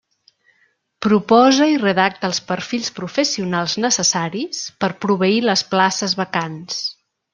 Proposa 1.05 1.67
i 1.71 1.75
redacta 1.83 2.31
els 2.31 2.41
perfils 2.47 2.89
professionals 3.01 3.75
necessaris 3.85 4.63
per 4.85 4.91
proveir 5.07 5.41
les 5.51 5.65
places 5.75 6.17
vacants. 6.23 6.81